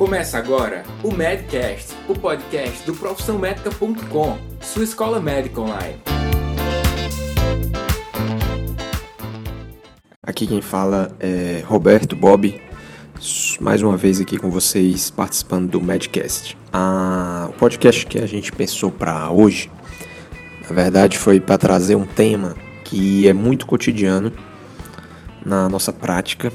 [0.00, 6.00] Começa agora o Medcast, o podcast do profissãomédica.com, sua escola médica online.
[10.22, 12.58] Aqui quem fala é Roberto Bob,
[13.60, 16.56] mais uma vez aqui com vocês participando do Medcast.
[16.72, 19.70] Ah, o podcast que a gente pensou para hoje,
[20.62, 22.56] na verdade, foi para trazer um tema
[22.86, 24.32] que é muito cotidiano
[25.44, 26.50] na nossa prática,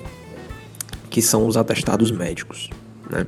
[1.12, 2.71] que são os atestados médicos.
[3.10, 3.26] Né?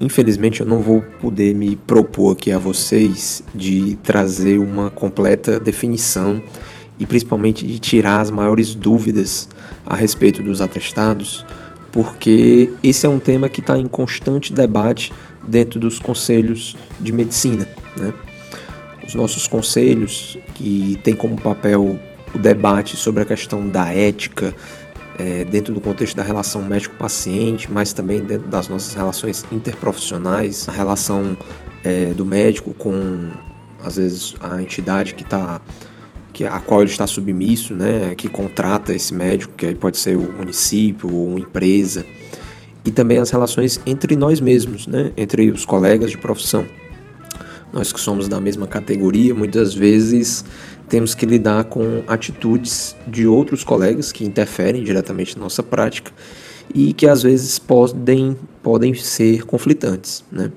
[0.00, 6.42] Infelizmente, eu não vou poder me propor aqui a vocês de trazer uma completa definição
[6.98, 9.48] e principalmente de tirar as maiores dúvidas
[9.86, 11.46] a respeito dos atestados,
[11.90, 15.12] porque esse é um tema que está em constante debate
[15.46, 17.66] dentro dos conselhos de medicina.
[17.96, 18.12] Né?
[19.06, 21.98] Os nossos conselhos, que têm como papel
[22.34, 24.54] o debate sobre a questão da ética,
[25.18, 30.72] é, dentro do contexto da relação médico-paciente, mas também dentro das nossas relações interprofissionais, a
[30.72, 31.36] relação
[31.84, 33.30] é, do médico com,
[33.84, 35.60] às vezes, a entidade que está
[36.32, 40.16] que a qual ele está submisso, né, que contrata esse médico, que aí pode ser
[40.16, 42.06] o município ou uma empresa,
[42.84, 46.66] e também as relações entre nós mesmos, né, entre os colegas de profissão.
[47.72, 50.44] Nós que somos da mesma categoria, muitas vezes
[50.88, 56.12] temos que lidar com atitudes de outros colegas que interferem diretamente na nossa prática
[56.74, 60.22] e que às vezes podem, podem ser conflitantes.
[60.30, 60.52] Né?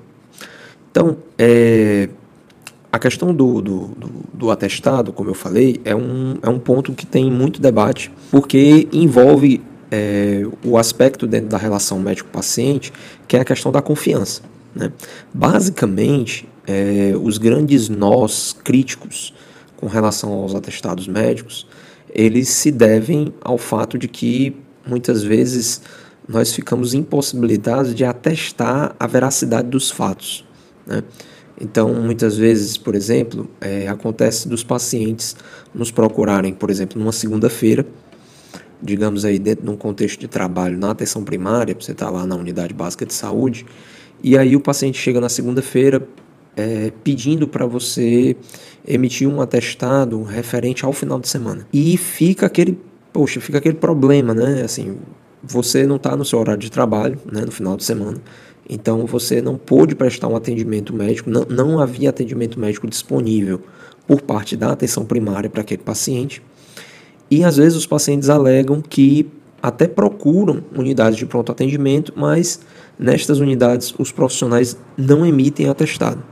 [0.90, 2.08] Então, é,
[2.92, 6.92] a questão do, do, do, do, atestado, como eu falei, é um, é um ponto
[6.92, 12.92] que tem muito debate, porque envolve é, o aspecto dentro da relação médico-paciente,
[13.26, 14.42] que é a questão da confiança.
[14.74, 14.92] Né?
[15.32, 19.32] Basicamente, é, os grandes nós críticos
[19.76, 21.66] com relação aos atestados médicos,
[22.12, 24.56] eles se devem ao fato de que
[24.86, 25.82] muitas vezes
[26.28, 30.44] nós ficamos impossibilitados de atestar a veracidade dos fatos.
[30.86, 31.02] Né?
[31.60, 35.36] Então, muitas vezes, por exemplo, é, acontece dos pacientes
[35.74, 37.86] nos procurarem, por exemplo, numa segunda-feira,
[38.82, 42.36] digamos aí dentro de um contexto de trabalho na atenção primária, você está lá na
[42.36, 43.64] unidade básica de saúde,
[44.22, 46.06] e aí o paciente chega na segunda-feira
[46.56, 48.36] é, pedindo para você
[48.86, 51.66] emitir um atestado referente ao final de semana.
[51.72, 52.78] E fica aquele,
[53.12, 54.62] poxa, fica aquele problema, né?
[54.62, 54.96] Assim,
[55.42, 58.18] você não está no seu horário de trabalho, né, no final de semana.
[58.68, 63.60] Então você não pôde prestar um atendimento médico, não, não havia atendimento médico disponível
[64.06, 66.42] por parte da atenção primária para aquele paciente.
[67.30, 69.28] E às vezes os pacientes alegam que
[69.62, 72.60] até procuram unidades de pronto atendimento, mas
[72.98, 76.22] nestas unidades os profissionais não emitem atestado.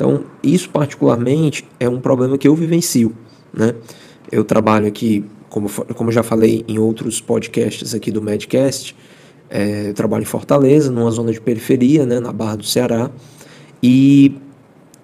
[0.00, 3.14] Então, isso particularmente é um problema que eu vivencio,
[3.52, 3.74] né?
[4.32, 8.96] Eu trabalho aqui, como, como já falei em outros podcasts aqui do Medcast,
[9.50, 13.10] é, eu trabalho em Fortaleza, numa zona de periferia, né, na Barra do Ceará,
[13.82, 14.34] e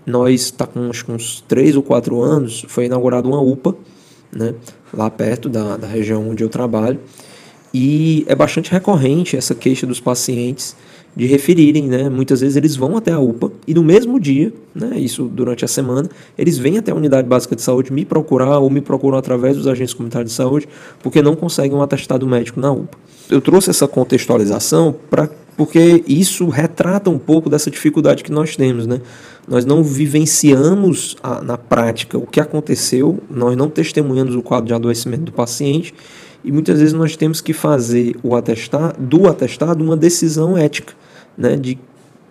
[0.07, 3.77] nós está com acho, uns 3 ou 4 anos, foi inaugurada uma UPA,
[4.33, 4.55] né,
[4.95, 6.99] lá perto da, da região onde eu trabalho,
[7.75, 10.75] e é bastante recorrente essa queixa dos pacientes
[11.16, 12.10] de referirem, né?
[12.10, 14.99] Muitas vezes eles vão até a UPA e no mesmo dia, né?
[14.99, 18.69] Isso durante a semana, eles vêm até a unidade básica de saúde me procurar ou
[18.69, 20.69] me procuram através dos agentes comunitários de saúde
[21.03, 22.99] porque não conseguem um atestado médico na UPA.
[23.31, 28.87] Eu trouxe essa contextualização para porque isso retrata um pouco dessa dificuldade que nós temos,
[28.87, 29.00] né?
[29.48, 34.75] Nós não vivenciamos a, na prática o que aconteceu, nós não testemunhamos o quadro de
[34.75, 35.94] adoecimento do paciente
[36.47, 40.95] e muitas vezes nós temos que fazer o atestado, do atestado uma decisão ética
[41.37, 41.77] né, de,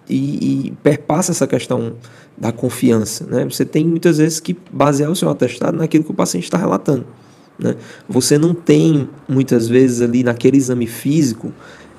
[0.09, 1.97] e, e perpassa essa questão
[2.37, 3.25] da confiança.
[3.25, 3.43] Né?
[3.43, 7.05] Você tem muitas vezes que basear o seu atestado naquilo que o paciente está relatando.
[7.59, 7.75] Né?
[8.07, 11.51] Você não tem muitas vezes ali naquele exame físico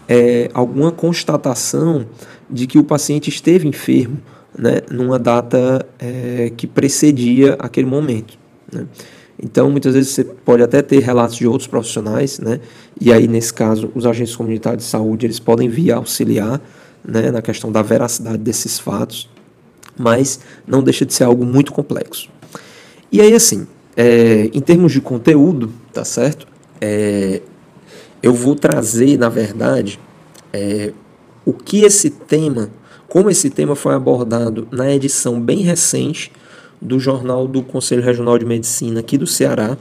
[0.09, 2.07] é, alguma constatação
[2.49, 4.17] de que o paciente esteve enfermo
[4.59, 8.39] né, numa data é, que precedia aquele momento.
[8.73, 8.87] Né?
[9.43, 12.61] Então, muitas vezes você pode até ter relatos de outros profissionais, né?
[12.99, 16.61] e aí, nesse caso, os agentes comunitários de saúde eles podem vir auxiliar
[17.05, 19.29] né, na questão da veracidade desses fatos,
[19.99, 22.31] mas não deixa de ser algo muito complexo.
[23.13, 23.67] E aí, assim,
[23.97, 26.47] é, em termos de conteúdo, tá certo?
[26.81, 27.43] É,
[28.23, 30.01] eu vou trazer, na verdade,
[30.53, 30.93] é,
[31.45, 32.71] o que esse tema,
[33.09, 36.33] como esse tema foi abordado na edição bem recente
[36.81, 39.77] do Jornal do Conselho Regional de Medicina aqui do Ceará,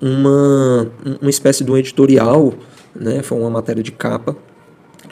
[0.00, 0.90] uma,
[1.20, 2.54] uma espécie de um editorial,
[2.94, 4.36] né, foi uma matéria de capa,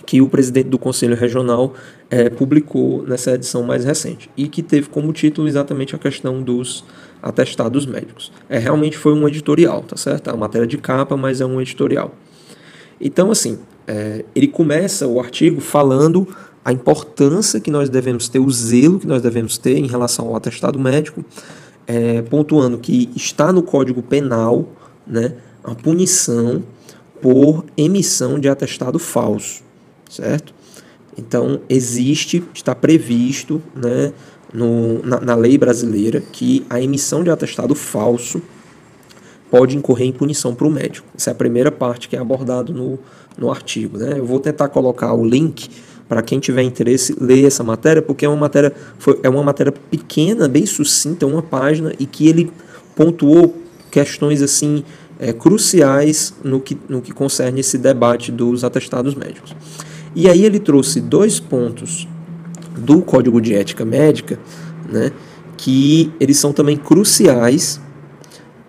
[0.07, 1.73] que o presidente do Conselho Regional
[2.11, 6.85] é, publicou nessa edição mais recente e que teve como título exatamente a questão dos
[7.23, 8.31] atestados médicos.
[8.49, 10.29] É realmente foi um editorial, tá certo?
[10.29, 12.15] É uma matéria de capa, mas é um editorial.
[13.01, 16.29] Então, assim, é, ele começa o artigo falando
[16.65, 20.37] a importância que nós devemos ter, o zelo que nós devemos ter em relação ao
[20.37, 21.25] atestado médico,
[21.87, 24.67] é, pontuando que está no Código Penal
[25.07, 26.63] né, a punição
[27.21, 29.63] por emissão de atestado falso,
[30.09, 30.55] certo?
[31.17, 34.13] Então, existe, está previsto né,
[34.53, 38.43] no, na, na lei brasileira que a emissão de atestado falso
[39.51, 41.07] pode incorrer em punição para o médico.
[41.17, 42.99] Essa é a primeira parte que é abordado no,
[43.39, 43.99] no artigo.
[43.99, 44.19] Né?
[44.19, 45.71] Eu vou tentar colocar o link
[46.09, 49.73] para quem tiver interesse ler essa matéria, porque é uma matéria, foi, é uma matéria
[49.73, 52.53] pequena, bem sucinta, uma página, e que ele
[52.95, 53.57] pontuou
[53.91, 54.85] questões assim
[55.19, 59.55] é, cruciais no que, no que concerne esse debate dos atestados médicos.
[60.15, 62.07] E aí ele trouxe dois pontos
[62.77, 64.39] do Código de Ética Médica,
[64.91, 65.13] né,
[65.57, 67.81] que eles são também cruciais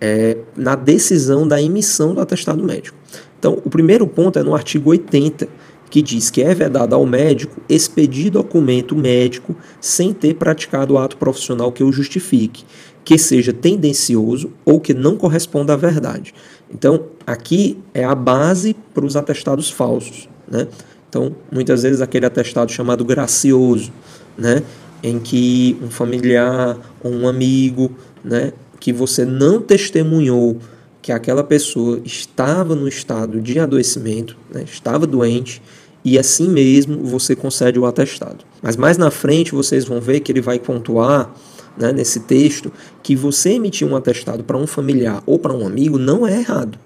[0.00, 2.96] é, na decisão da emissão do atestado médico.
[3.38, 5.48] Então, o primeiro ponto é no artigo 80,
[5.90, 11.70] que diz que é vedado ao médico expedir documento médico sem ter praticado ato profissional
[11.70, 12.64] que o justifique,
[13.04, 16.34] que seja tendencioso ou que não corresponda à verdade.
[16.72, 20.28] Então, aqui é a base para os atestados falsos.
[20.48, 20.66] Né?
[21.08, 23.92] Então, muitas vezes aquele atestado chamado gracioso,
[24.36, 24.62] né,
[25.02, 27.90] em que um familiar ou um amigo,
[28.24, 30.58] né, que você não testemunhou
[31.06, 35.62] que aquela pessoa estava no estado de adoecimento, né, estava doente,
[36.04, 38.44] e assim mesmo você concede o atestado.
[38.60, 41.32] Mas mais na frente vocês vão ver que ele vai pontuar
[41.78, 42.72] né, nesse texto
[43.04, 46.76] que você emitir um atestado para um familiar ou para um amigo não é errado.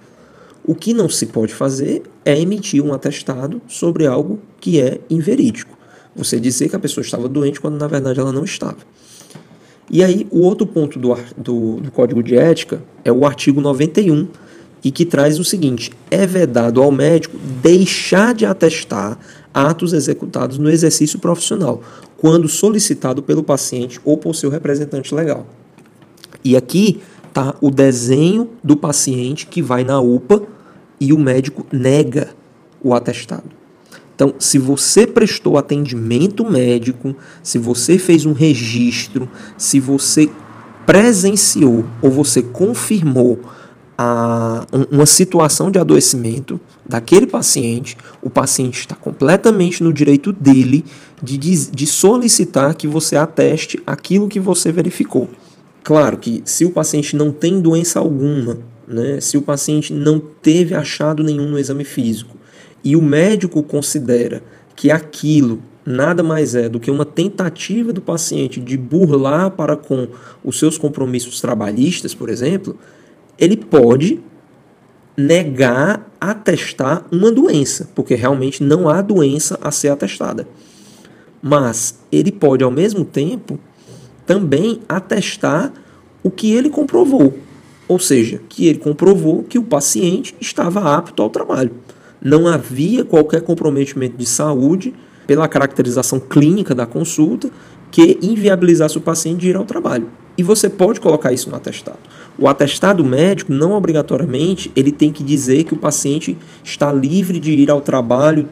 [0.63, 5.79] O que não se pode fazer é emitir um atestado sobre algo que é inverídico.
[6.15, 8.77] Você dizer que a pessoa estava doente quando na verdade ela não estava.
[9.91, 14.29] E aí, o outro ponto do, do, do Código de Ética é o artigo 91,
[14.83, 19.19] e que traz o seguinte: é vedado ao médico deixar de atestar
[19.53, 21.83] atos executados no exercício profissional,
[22.17, 25.47] quando solicitado pelo paciente ou por seu representante legal.
[26.45, 27.01] E aqui
[27.33, 30.43] tá o desenho do paciente que vai na UPA
[30.99, 32.31] e o médico nega
[32.83, 33.60] o atestado.
[34.21, 39.27] Então, se você prestou atendimento médico, se você fez um registro,
[39.57, 40.29] se você
[40.85, 43.41] presenciou ou você confirmou
[43.97, 50.85] a, uma situação de adoecimento daquele paciente, o paciente está completamente no direito dele
[51.23, 55.31] de, de solicitar que você ateste aquilo que você verificou.
[55.83, 60.75] Claro que se o paciente não tem doença alguma, né, se o paciente não teve
[60.75, 62.39] achado nenhum no exame físico
[62.83, 64.43] e o médico considera
[64.75, 70.09] que aquilo nada mais é do que uma tentativa do paciente de burlar para com
[70.45, 72.79] os seus compromissos trabalhistas, por exemplo,
[73.39, 74.21] ele pode
[75.17, 80.47] negar atestar uma doença, porque realmente não há doença a ser atestada.
[81.43, 83.59] Mas ele pode, ao mesmo tempo,
[84.27, 85.73] também atestar
[86.23, 87.39] o que ele comprovou.
[87.89, 91.73] Ou seja, que ele comprovou que o paciente estava apto ao trabalho.
[92.23, 94.95] Não havia qualquer comprometimento de saúde
[95.27, 97.51] pela caracterização clínica da consulta
[97.91, 100.09] que inviabilizasse o paciente de ir ao trabalho.
[100.39, 101.99] E você pode colocar isso no atestado.
[102.39, 107.53] O atestado médico, não obrigatoriamente, ele tem que dizer que o paciente está livre de
[107.53, 108.49] ir ao trabalho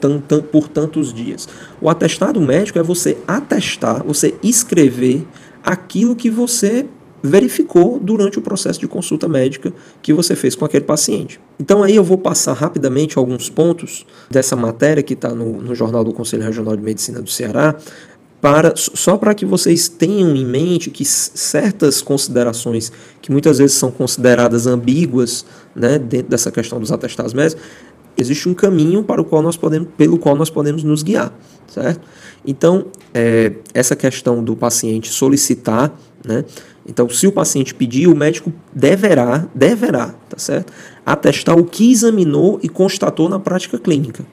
[0.53, 1.49] por tantos dias.
[1.81, 5.27] O atestado médico é você atestar, você escrever
[5.65, 6.87] aquilo que você
[7.23, 11.41] verificou durante o processo de consulta médica que você fez com aquele paciente.
[11.59, 16.05] Então aí eu vou passar rapidamente alguns pontos dessa matéria que está no, no Jornal
[16.05, 17.75] do Conselho Regional de Medicina do Ceará,
[18.41, 23.91] para, só para que vocês tenham em mente que certas considerações que muitas vezes são
[23.91, 25.45] consideradas ambíguas
[25.75, 27.61] né, dentro dessa questão dos atestados médicos,
[28.17, 31.33] existe um caminho para o qual nós podemos, pelo qual nós podemos nos guiar,
[31.67, 32.01] certo?
[32.47, 35.93] Então, é, essa questão do paciente solicitar,
[36.25, 36.45] né?
[36.87, 40.73] Então, se o paciente pedir, o médico deverá, deverá, tá certo?
[41.05, 44.25] Atestar o que examinou e constatou na prática clínica.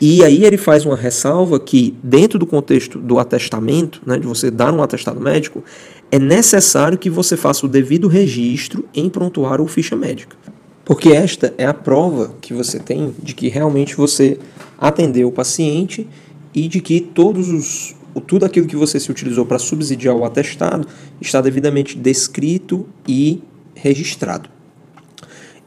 [0.00, 4.50] E aí ele faz uma ressalva que, dentro do contexto do atestamento, né, de você
[4.50, 5.62] dar um atestado médico,
[6.10, 10.36] é necessário que você faça o devido registro em prontuário ou ficha médica.
[10.84, 14.38] Porque esta é a prova que você tem de que realmente você
[14.76, 16.08] atendeu o paciente
[16.54, 17.94] e de que todos os,
[18.26, 20.86] tudo aquilo que você se utilizou para subsidiar o atestado
[21.20, 23.42] está devidamente descrito e
[23.74, 24.50] registrado.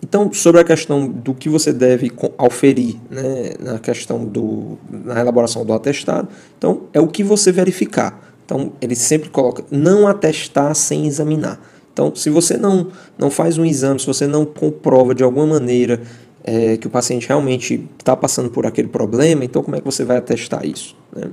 [0.02, 5.66] Então, sobre a questão do que você deve auferir né, na questão do, na elaboração
[5.66, 6.28] do atestado,
[6.58, 8.36] então é o que você verificar.
[8.46, 11.60] Então, ele sempre coloca não atestar sem examinar.
[11.92, 16.02] Então, se você não, não faz um exame, se você não comprova de alguma maneira
[16.46, 20.06] é, que o paciente realmente está passando por aquele problema, então como é que você
[20.06, 20.96] vai atestar isso?
[21.14, 21.30] Né?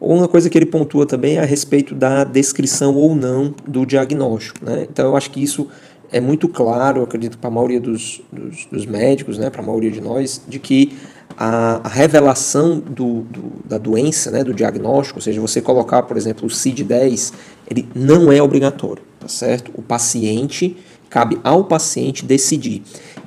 [0.00, 4.64] Uma coisa que ele pontua também é a respeito da descrição ou não do diagnóstico.
[4.64, 4.86] Né?
[4.88, 5.68] Então eu acho que isso
[6.12, 9.90] é muito claro, acredito para a maioria dos, dos, dos médicos, né, para a maioria
[9.90, 10.96] de nós, de que
[11.36, 16.16] a, a revelação do, do, da doença, né, do diagnóstico, ou seja, você colocar, por
[16.16, 17.32] exemplo, o CID-10,
[17.68, 19.72] ele não é obrigatório, tá certo?
[19.74, 20.76] O paciente,
[21.10, 22.82] cabe ao paciente decidir.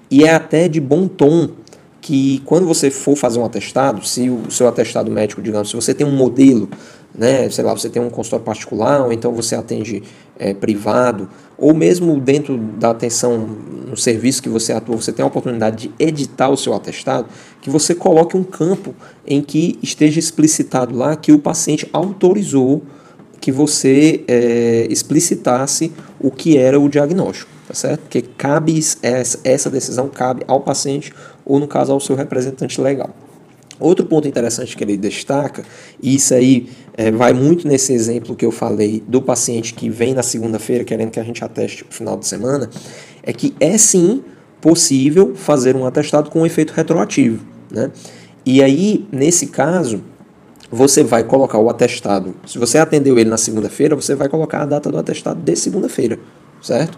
[0.10, 1.50] E é até de bom tom
[2.00, 5.94] que quando você for fazer um atestado, se o seu atestado médico, digamos, se você
[5.94, 6.70] tem um modelo,
[7.14, 10.02] né, sei lá, você tem um consultório particular, ou então você atende
[10.40, 13.38] é, privado, ou mesmo dentro da atenção
[13.90, 17.28] no serviço que você atua, você tem a oportunidade de editar o seu atestado,
[17.62, 18.96] que você coloque um campo
[19.26, 22.84] em que esteja explicitado lá que o paciente autorizou
[23.42, 28.02] que você é, explicitasse o que era o diagnóstico, tá certo?
[28.02, 28.80] Porque cabe
[29.44, 31.14] essa, decisão cabe ao paciente
[31.46, 33.10] ou, no caso, ao seu representante legal.
[33.80, 35.64] Outro ponto interessante que ele destaca,
[36.02, 40.16] e isso aí é, vai muito nesse exemplo que eu falei do paciente que vem
[40.16, 42.70] na segunda-feira querendo que a gente ateste no final de semana,
[43.22, 44.24] é que é sim
[44.60, 47.46] possível fazer um atestado com um efeito retroativo.
[47.70, 47.92] Né?
[48.44, 50.02] E aí, nesse caso,
[50.72, 52.34] você vai colocar o atestado.
[52.48, 56.18] Se você atendeu ele na segunda-feira, você vai colocar a data do atestado de segunda-feira,
[56.62, 56.98] certo?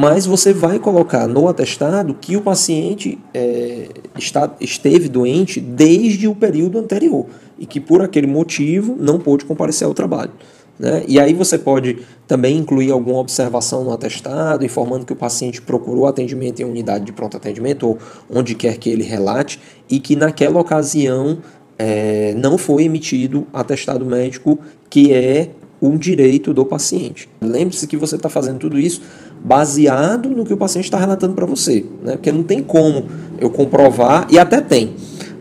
[0.00, 6.36] Mas você vai colocar no atestado que o paciente é, está, esteve doente desde o
[6.36, 7.26] período anterior
[7.58, 10.30] e que por aquele motivo não pôde comparecer ao trabalho.
[10.78, 11.02] Né?
[11.08, 16.06] E aí você pode também incluir alguma observação no atestado, informando que o paciente procurou
[16.06, 17.98] atendimento em unidade de pronto atendimento ou
[18.30, 19.58] onde quer que ele relate
[19.90, 21.38] e que naquela ocasião
[21.76, 27.28] é, não foi emitido atestado médico que é um direito do paciente.
[27.40, 29.00] Lembre-se que você está fazendo tudo isso
[29.42, 32.12] baseado no que o paciente está relatando para você, né?
[32.12, 33.06] porque não tem como
[33.40, 34.94] eu comprovar, e até tem.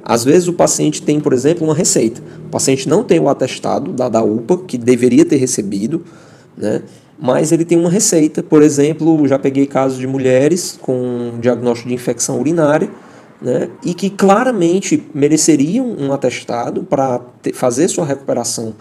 [0.03, 2.21] Às vezes o paciente tem, por exemplo, uma receita.
[2.45, 6.03] O paciente não tem o atestado da, da UPA, que deveria ter recebido,
[6.55, 6.81] né?
[7.19, 8.43] mas ele tem uma receita.
[8.43, 12.89] Por exemplo, já peguei casos de mulheres com diagnóstico de infecção urinária,
[13.41, 17.21] né, e que claramente mereceriam um atestado para
[17.53, 18.73] fazer sua recuperação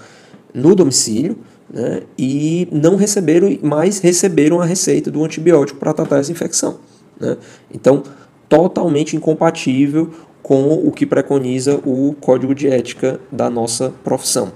[0.57, 1.37] no domicílio,
[1.69, 6.79] né, e não receberam, mas receberam a receita do antibiótico para tratar essa infecção.
[7.21, 7.37] Né.
[7.73, 8.03] Então,
[8.49, 10.11] totalmente incompatível
[10.43, 14.53] com o que preconiza o código de ética da nossa profissão.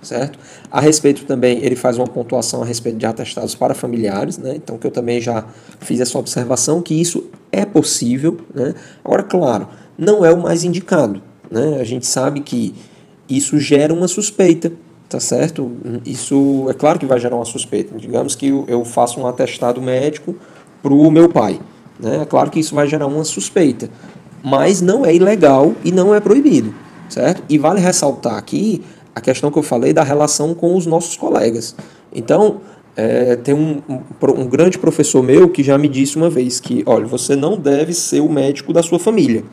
[0.00, 0.36] Certo?
[0.68, 4.54] A respeito também, ele faz uma pontuação a respeito de atestados para familiares, né?
[4.56, 5.46] então que eu também já
[5.78, 8.38] fiz essa observação, que isso é possível.
[8.52, 8.74] Né?
[9.04, 11.22] Agora, claro, não é o mais indicado.
[11.48, 11.78] Né?
[11.80, 12.74] A gente sabe que
[13.28, 14.72] isso gera uma suspeita,
[15.12, 15.70] tá certo?
[16.06, 17.98] Isso é claro que vai gerar uma suspeita.
[17.98, 20.34] Digamos que eu faço um atestado médico
[20.82, 21.60] para o meu pai.
[22.00, 22.22] Né?
[22.22, 23.90] É claro que isso vai gerar uma suspeita,
[24.42, 26.74] mas não é ilegal e não é proibido,
[27.10, 27.42] certo?
[27.46, 28.82] E vale ressaltar aqui
[29.14, 31.76] a questão que eu falei da relação com os nossos colegas.
[32.10, 32.62] Então,
[32.96, 34.00] é, tem um, um,
[34.40, 37.92] um, grande professor meu que já me disse uma vez que, olha, você não deve
[37.92, 39.44] ser o médico da sua família,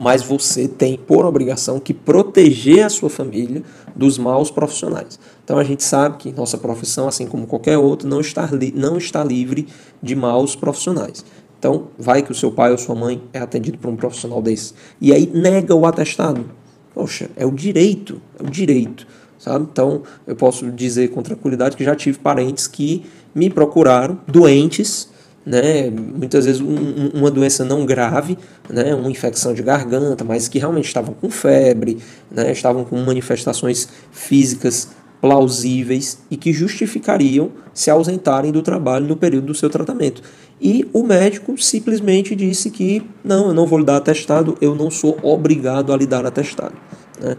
[0.00, 3.62] mas você tem por obrigação que proteger a sua família
[3.94, 5.20] dos maus profissionais.
[5.44, 9.22] Então a gente sabe que nossa profissão, assim como qualquer outra, não está, não está
[9.22, 9.68] livre
[10.02, 11.24] de maus profissionais.
[11.58, 14.72] Então, vai que o seu pai ou sua mãe é atendido por um profissional desse.
[14.98, 16.46] E aí nega o atestado.
[16.94, 19.06] Poxa, é o direito, é o direito
[19.40, 19.66] sabe?
[19.72, 23.04] Então, eu posso dizer com tranquilidade que já tive parentes que
[23.34, 25.08] me procuraram doentes,
[25.44, 25.90] né?
[25.90, 28.94] Muitas vezes um, uma doença não grave, né?
[28.94, 31.98] Uma infecção de garganta, mas que realmente estavam com febre,
[32.30, 32.52] né?
[32.52, 34.88] Estavam com manifestações físicas
[35.20, 40.22] plausíveis e que justificariam se ausentarem do trabalho no período do seu tratamento.
[40.60, 44.90] E o médico simplesmente disse que não, eu não vou lhe dar atestado, eu não
[44.90, 46.74] sou obrigado a lhe dar atestado.
[47.20, 47.36] Né?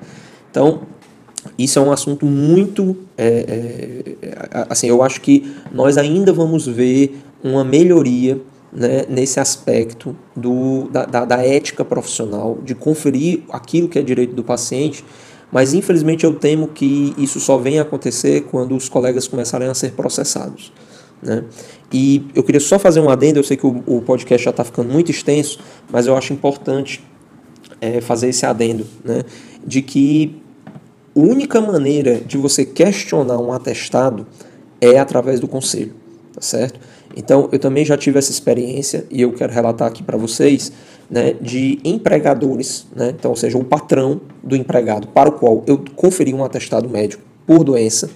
[0.50, 0.82] Então,
[1.58, 2.96] isso é um assunto muito.
[3.18, 8.40] É, é, assim, eu acho que nós ainda vamos ver uma melhoria
[8.72, 14.34] né, nesse aspecto do, da, da, da, ética profissional, de conferir aquilo que é direito
[14.34, 15.04] do paciente,
[15.52, 19.92] mas infelizmente eu temo que isso só venha acontecer quando os colegas começarem a ser
[19.92, 20.72] processados.
[21.22, 21.44] Né?
[21.92, 24.64] E eu queria só fazer um adendo, eu sei que o, o podcast já está
[24.64, 25.60] ficando muito extenso,
[25.92, 27.04] mas eu acho importante
[27.82, 29.24] é, fazer esse adendo, né,
[29.66, 30.41] de que
[31.16, 34.26] a única maneira de você questionar um atestado
[34.80, 35.94] é através do conselho,
[36.34, 36.80] tá certo?
[37.16, 40.72] Então, eu também já tive essa experiência e eu quero relatar aqui para vocês,
[41.10, 45.84] né, de empregadores, né, então, ou seja, o patrão do empregado para o qual eu
[45.96, 48.10] conferi um atestado médico por doença,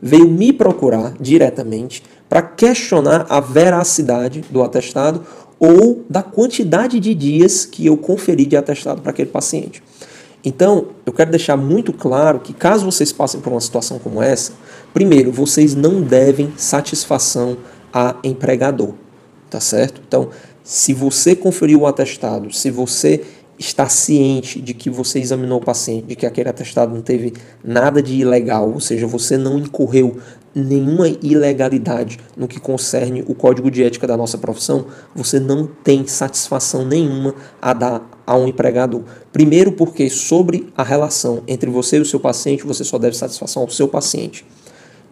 [0.00, 5.22] veio me procurar diretamente para questionar a veracidade do atestado
[5.58, 9.82] ou da quantidade de dias que eu conferi de atestado para aquele paciente.
[10.46, 14.52] Então, eu quero deixar muito claro que caso vocês passem por uma situação como essa,
[14.94, 17.56] primeiro, vocês não devem satisfação
[17.92, 18.94] a empregador,
[19.50, 20.00] tá certo?
[20.06, 20.28] Então,
[20.62, 23.24] se você conferiu o atestado, se você
[23.58, 27.32] está ciente de que você examinou o paciente, de que aquele atestado não teve
[27.64, 30.18] nada de ilegal, ou seja, você não incorreu
[30.54, 36.06] nenhuma ilegalidade no que concerne o código de ética da nossa profissão, você não tem
[36.06, 39.02] satisfação nenhuma a dar a um empregador.
[39.32, 43.62] Primeiro, porque sobre a relação entre você e o seu paciente, você só deve satisfação
[43.62, 44.46] ao seu paciente,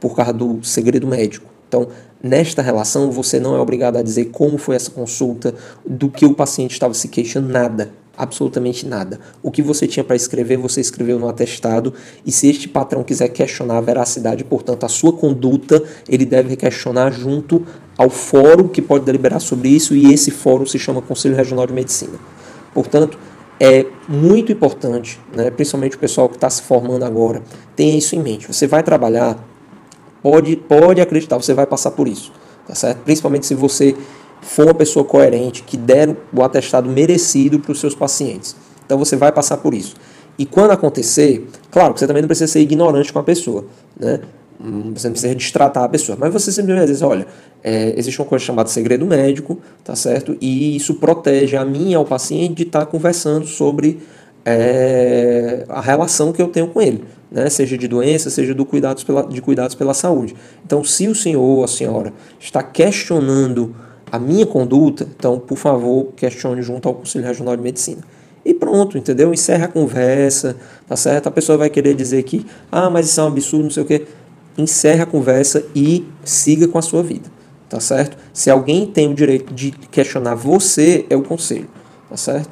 [0.00, 1.50] por causa do segredo médico.
[1.68, 1.88] Então,
[2.22, 6.34] nesta relação, você não é obrigado a dizer como foi essa consulta, do que o
[6.34, 9.20] paciente estava se queixando, nada absolutamente nada.
[9.42, 11.92] O que você tinha para escrever, você escreveu no atestado,
[12.24, 17.12] e se este patrão quiser questionar a veracidade, portanto, a sua conduta, ele deve questionar
[17.12, 17.66] junto
[17.96, 21.72] ao fórum que pode deliberar sobre isso, e esse fórum se chama Conselho Regional de
[21.72, 22.18] Medicina.
[22.72, 23.18] Portanto,
[23.60, 27.42] é muito importante, né, principalmente o pessoal que está se formando agora,
[27.76, 28.48] tenha isso em mente.
[28.52, 29.38] Você vai trabalhar,
[30.22, 32.32] pode, pode acreditar, você vai passar por isso,
[32.66, 32.98] tá certo?
[33.04, 33.94] Principalmente se você
[34.44, 38.54] for uma pessoa coerente, que der o atestado merecido para os seus pacientes.
[38.84, 39.94] Então você vai passar por isso.
[40.38, 43.64] E quando acontecer, claro que você também não precisa ser ignorante com a pessoa,
[43.98, 44.20] né?
[44.60, 47.26] Hum, você não precisa destratar a pessoa, mas você simplesmente diz, olha,
[47.62, 50.36] é, existe uma coisa chamada segredo médico, tá certo?
[50.40, 54.00] E isso protege a mim e ao paciente de estar conversando sobre
[54.44, 57.48] é, a relação que eu tenho com ele, né?
[57.48, 60.36] seja de doença, seja do cuidados pela, de cuidados pela saúde.
[60.64, 63.74] Então, se o senhor ou a senhora está questionando
[64.10, 68.02] a minha conduta, então, por favor, questione junto ao Conselho Regional de Medicina.
[68.44, 69.32] E pronto, entendeu?
[69.32, 70.56] Encerra a conversa,
[70.86, 71.28] tá certo?
[71.28, 73.86] A pessoa vai querer dizer que, ah, mas isso é um absurdo, não sei o
[73.86, 74.06] quê.
[74.58, 77.30] Encerra a conversa e siga com a sua vida,
[77.68, 78.16] tá certo?
[78.32, 81.68] Se alguém tem o direito de questionar você, é o conselho,
[82.08, 82.50] tá certo?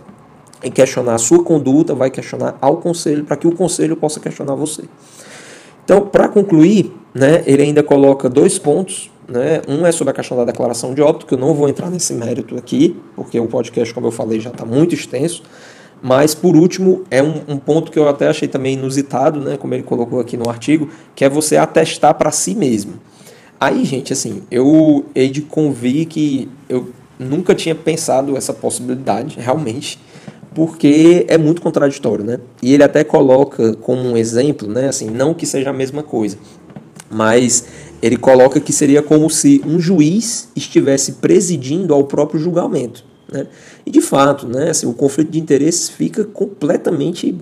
[0.65, 4.55] E questionar a sua conduta, vai questionar ao conselho, para que o conselho possa questionar
[4.55, 4.85] você.
[5.85, 9.63] Então, para concluir, né, ele ainda coloca dois pontos né?
[9.67, 12.13] Um é sobre a questão da declaração de óbito, que eu não vou entrar nesse
[12.13, 15.43] mérito aqui, porque o podcast, como eu falei, já está muito extenso.
[16.03, 19.73] Mas, por último, é um, um, ponto que eu até achei também inusitado, né, como
[19.73, 22.95] ele colocou aqui no artigo, que é você atestar para si mesmo.
[23.59, 30.01] Aí, gente, assim, eu hei de convir que eu nunca tinha pensado essa possibilidade, realmente,
[30.53, 32.41] porque é muito contraditório, né?
[32.61, 36.37] E ele até coloca como um exemplo, né, assim, não que seja a mesma coisa,
[37.09, 37.65] mas
[38.03, 43.05] ele coloca que seria como se um juiz estivesse presidindo ao próprio julgamento.
[43.33, 43.47] Né?
[43.87, 47.39] E de fato, né, assim, o conflito de interesses fica completamente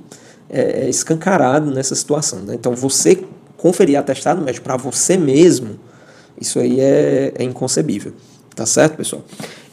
[0.51, 2.41] é, escancarado nessa situação.
[2.41, 2.55] Né?
[2.55, 3.25] Então, você
[3.57, 5.81] conferir atestado médico para você mesmo,
[6.39, 8.13] isso aí é, é inconcebível.
[8.55, 9.25] Tá certo, pessoal?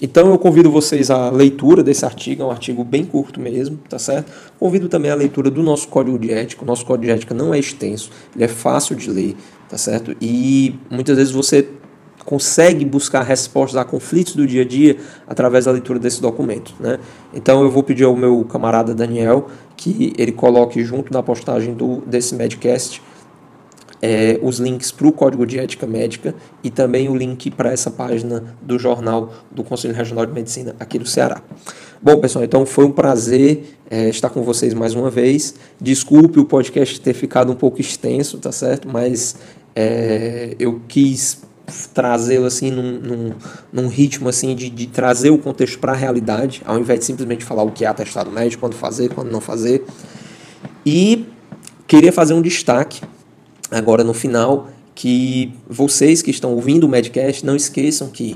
[0.02, 3.98] Então eu convido vocês à leitura desse artigo, é um artigo bem curto mesmo, tá
[3.98, 4.32] certo?
[4.60, 6.64] Convido também a leitura do nosso código de ética.
[6.64, 9.36] O nosso código de ética não é extenso, ele é fácil de ler,
[9.70, 10.16] tá certo?
[10.22, 11.68] E muitas vezes você
[12.26, 17.00] consegue buscar respostas a conflitos do dia a dia através da leitura desse documento, né?
[17.34, 22.02] Então eu vou pedir ao meu camarada Daniel que ele coloque junto na postagem do
[22.06, 23.02] desse Medcast
[24.02, 27.90] é, os links para o Código de Ética Médica e também o link para essa
[27.90, 31.42] página do jornal do Conselho Regional de Medicina aqui do Ceará.
[32.02, 35.56] Bom, pessoal, então foi um prazer é, estar com vocês mais uma vez.
[35.82, 38.88] Desculpe o podcast ter ficado um pouco extenso, tá certo?
[38.88, 39.36] Mas
[39.80, 41.44] é, eu quis
[41.94, 43.34] trazê-lo assim num, num,
[43.72, 47.46] num, ritmo assim de, de trazer o contexto para a realidade, ao invés de simplesmente
[47.46, 49.86] falar o que é atestado médico, quando fazer, quando não fazer.
[50.84, 51.28] E
[51.86, 53.02] queria fazer um destaque
[53.70, 58.36] agora no final que vocês que estão ouvindo o Medcast não esqueçam que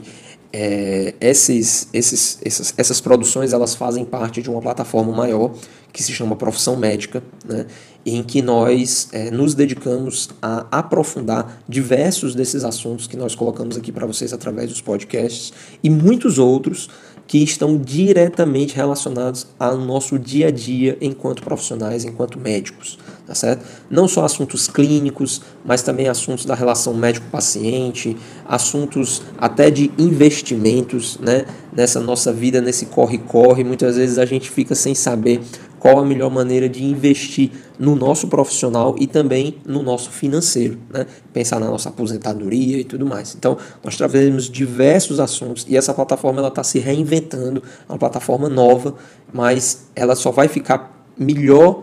[0.53, 5.53] é, esses, esses, essas, essas produções elas fazem parte de uma plataforma maior
[5.91, 7.65] que se chama Profissão Médica, né,
[8.05, 13.91] em que nós é, nos dedicamos a aprofundar diversos desses assuntos que nós colocamos aqui
[13.91, 16.89] para vocês através dos podcasts e muitos outros
[17.31, 23.65] que estão diretamente relacionados ao nosso dia a dia enquanto profissionais, enquanto médicos, tá certo?
[23.89, 31.45] Não só assuntos clínicos, mas também assuntos da relação médico-paciente, assuntos até de investimentos, né?
[31.71, 35.39] Nessa nossa vida, nesse corre-corre, muitas vezes a gente fica sem saber
[35.81, 41.07] qual a melhor maneira de investir no nosso profissional e também no nosso financeiro, né?
[41.33, 43.33] pensar na nossa aposentadoria e tudo mais.
[43.33, 48.93] Então, nós trazemos diversos assuntos e essa plataforma está se reinventando, é uma plataforma nova,
[49.33, 51.81] mas ela só vai ficar melhor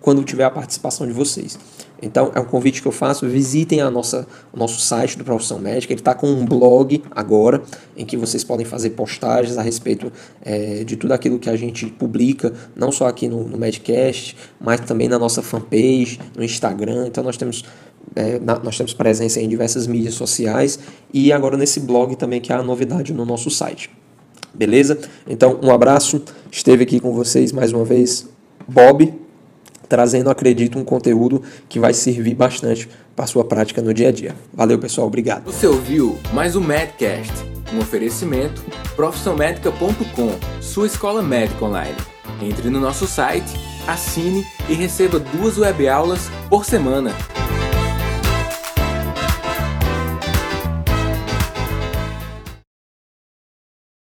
[0.00, 1.58] quando tiver a participação de vocês.
[2.02, 3.28] Então, é um convite que eu faço.
[3.28, 5.92] Visitem a nossa, o nosso site do Profissão Médica.
[5.92, 7.62] Ele está com um blog agora,
[7.96, 10.10] em que vocês podem fazer postagens a respeito
[10.42, 14.80] é, de tudo aquilo que a gente publica, não só aqui no, no Medcast, mas
[14.80, 17.06] também na nossa fanpage, no Instagram.
[17.06, 17.64] Então, nós temos,
[18.16, 20.78] é, na, nós temos presença em diversas mídias sociais
[21.12, 23.90] e agora nesse blog também, que é a novidade no nosso site.
[24.54, 24.98] Beleza?
[25.28, 26.22] Então, um abraço.
[26.50, 28.28] Esteve aqui com vocês mais uma vez,
[28.66, 29.19] Bob
[29.90, 34.34] trazendo, acredito, um conteúdo que vai servir bastante para sua prática no dia a dia.
[34.54, 35.44] Valeu, pessoal, obrigado.
[35.44, 37.32] Você ouviu mais um Medcast,
[37.74, 38.62] um oferecimento
[38.94, 41.96] profissionmedica.com, sua escola médica online.
[42.40, 43.52] Entre no nosso site,
[43.86, 47.12] assine e receba duas webaulas por semana.